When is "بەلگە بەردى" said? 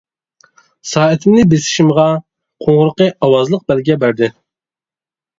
3.73-4.31